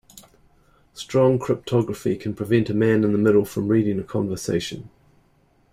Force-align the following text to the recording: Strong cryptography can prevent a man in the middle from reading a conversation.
Strong 0.95 1.37
cryptography 1.37 2.15
can 2.17 2.33
prevent 2.33 2.71
a 2.71 2.73
man 2.73 3.03
in 3.03 3.11
the 3.11 3.19
middle 3.19 3.45
from 3.45 3.67
reading 3.67 3.99
a 3.99 4.03
conversation. 4.03 4.89